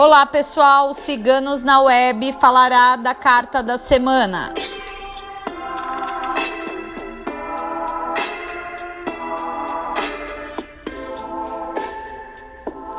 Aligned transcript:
Olá 0.00 0.24
pessoal, 0.26 0.94
Ciganos 0.94 1.64
na 1.64 1.80
Web 1.80 2.32
falará 2.34 2.94
da 2.94 3.16
carta 3.16 3.64
da 3.64 3.76
semana. 3.76 4.54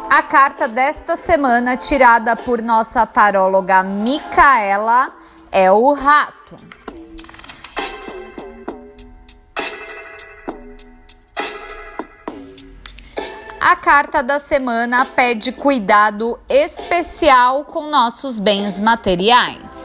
A 0.10 0.22
carta 0.24 0.68
desta 0.68 1.16
semana, 1.16 1.78
tirada 1.78 2.36
por 2.36 2.62
nossa 2.62 3.06
taróloga 3.06 3.82
Micaela, 3.82 5.10
é 5.54 5.72
o 5.72 5.94
rato. 5.94 6.58
A 13.62 13.76
carta 13.76 14.24
da 14.24 14.40
semana 14.40 15.06
pede 15.06 15.52
cuidado 15.52 16.40
especial 16.48 17.66
com 17.66 17.90
nossos 17.90 18.40
bens 18.40 18.80
materiais. 18.80 19.84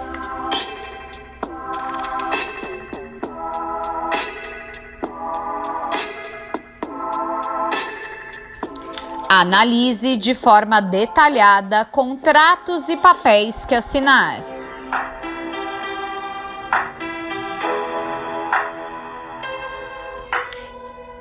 Analise 9.29 10.17
de 10.17 10.37
forma 10.37 10.81
detalhada 10.81 11.85
contratos 11.87 12.89
e 12.89 12.97
papéis 12.97 13.65
que 13.65 13.75
assinar. 13.75 14.54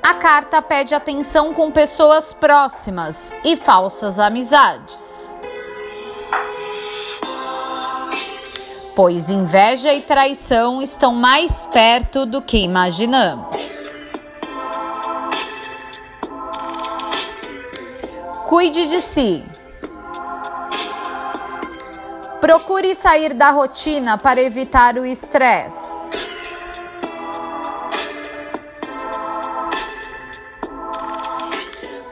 A 0.04 0.12
carta 0.12 0.60
pede 0.60 0.94
atenção 0.94 1.54
com 1.54 1.70
pessoas 1.70 2.30
próximas 2.30 3.32
e 3.42 3.56
falsas 3.56 4.18
amizades. 4.18 5.02
Pois 8.94 9.30
inveja 9.30 9.94
e 9.94 10.02
traição 10.02 10.82
estão 10.82 11.14
mais 11.14 11.64
perto 11.72 12.26
do 12.26 12.42
que 12.42 12.58
imaginamos. 12.58 13.46
Cuide 18.44 18.86
de 18.86 19.00
si. 19.00 19.42
Procure 22.42 22.94
sair 22.94 23.32
da 23.32 23.50
rotina 23.50 24.18
para 24.18 24.42
evitar 24.42 24.98
o 24.98 25.06
estresse. 25.06 26.03